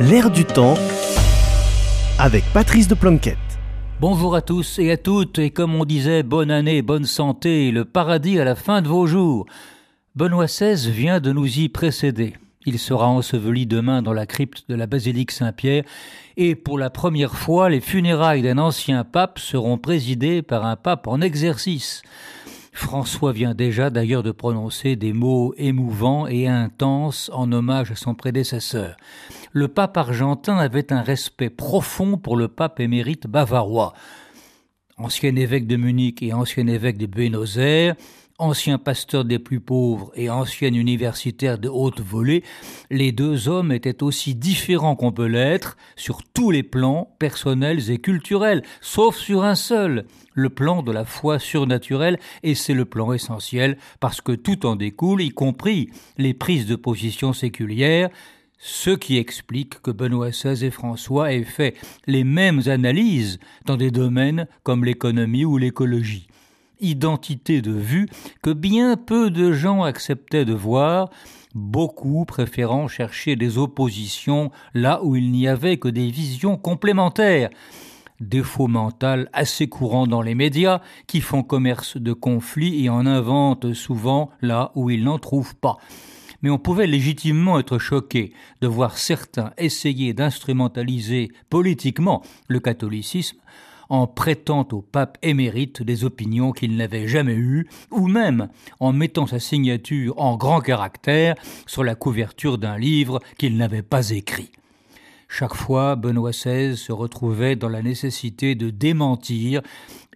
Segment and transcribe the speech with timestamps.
[0.00, 0.74] L'air du temps
[2.18, 3.38] avec Patrice de Planquette.
[4.00, 7.84] Bonjour à tous et à toutes, et comme on disait, bonne année, bonne santé, le
[7.84, 9.46] paradis à la fin de vos jours.
[10.16, 12.34] Benoît XVI vient de nous y précéder.
[12.66, 15.84] Il sera enseveli demain dans la crypte de la basilique Saint-Pierre,
[16.36, 21.06] et pour la première fois, les funérailles d'un ancien pape seront présidées par un pape
[21.06, 22.02] en exercice.
[22.74, 28.16] François vient déjà d'ailleurs de prononcer des mots émouvants et intenses en hommage à son
[28.16, 28.96] prédécesseur.
[29.52, 33.94] Le pape argentin avait un respect profond pour le pape émérite bavarois.
[34.96, 37.94] Ancien évêque de Munich et ancien évêque de Buenos Aires,
[38.38, 42.42] ancien pasteur des plus pauvres et ancien universitaire de haute volée,
[42.90, 47.98] les deux hommes étaient aussi différents qu'on peut l'être sur tous les plans personnels et
[47.98, 53.12] culturels, sauf sur un seul, le plan de la foi surnaturelle, et c'est le plan
[53.12, 58.10] essentiel parce que tout en découle, y compris les prises de position séculières,
[58.58, 61.76] ce qui explique que Benoît XVI et François aient fait
[62.06, 66.26] les mêmes analyses dans des domaines comme l'économie ou l'écologie
[66.80, 68.08] identité de vue
[68.42, 71.10] que bien peu de gens acceptaient de voir,
[71.54, 77.50] beaucoup préférant chercher des oppositions là où il n'y avait que des visions complémentaires.
[78.20, 83.72] Défaut mental assez courant dans les médias qui font commerce de conflits et en inventent
[83.72, 85.78] souvent là où ils n'en trouvent pas
[86.44, 93.38] mais on pouvait légitimement être choqué de voir certains essayer d'instrumentaliser politiquement le catholicisme
[93.88, 98.48] en prêtant au pape émérite des opinions qu'il n'avait jamais eues, ou même
[98.80, 101.34] en mettant sa signature en grand caractère
[101.66, 104.50] sur la couverture d'un livre qu'il n'avait pas écrit.
[105.28, 109.62] Chaque fois, Benoît XVI se retrouvait dans la nécessité de démentir,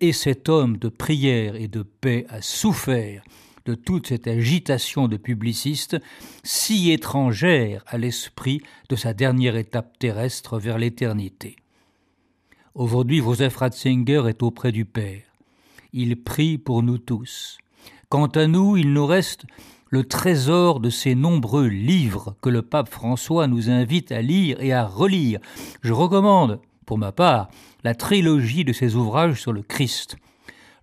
[0.01, 3.23] et cet homme de prière et de paix a souffert
[3.67, 5.97] de toute cette agitation de publicistes
[6.43, 11.57] si étrangère à l'esprit de sa dernière étape terrestre vers l'éternité.
[12.75, 15.23] Aujourd'hui, Joseph Ratzinger est auprès du Père.
[15.93, 17.59] Il prie pour nous tous.
[18.09, 19.47] Quant à nous, il nous reste
[19.89, 24.73] le trésor de ces nombreux livres que le pape François nous invite à lire et
[24.73, 25.41] à relire.
[25.81, 27.49] Je recommande, pour ma part,
[27.85, 30.17] la trilogie de ses ouvrages sur le Christ.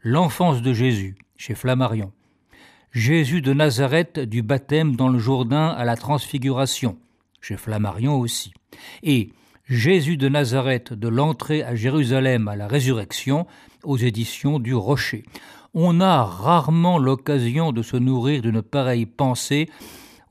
[0.02, 2.12] L'enfance de Jésus, chez Flammarion.
[2.92, 6.98] Jésus de Nazareth du baptême dans le Jourdain à la transfiguration,
[7.42, 8.54] chez Flammarion aussi.
[9.04, 9.30] Et
[9.68, 13.48] Jésus de Nazareth de l'entrée à Jérusalem à la résurrection
[13.84, 15.24] aux éditions du Rocher.
[15.74, 19.68] On a rarement l'occasion de se nourrir d'une pareille pensée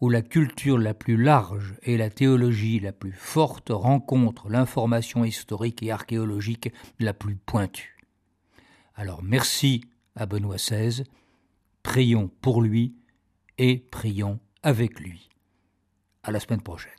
[0.01, 5.83] où la culture la plus large et la théologie la plus forte rencontrent l'information historique
[5.83, 7.97] et archéologique la plus pointue.
[8.95, 9.81] Alors merci
[10.15, 11.03] à Benoît XVI,
[11.83, 12.95] prions pour lui
[13.59, 15.29] et prions avec lui.
[16.23, 16.93] À la semaine prochaine.